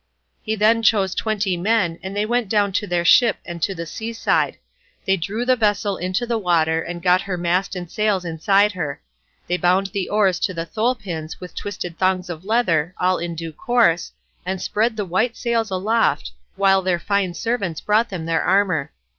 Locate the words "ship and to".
3.05-3.75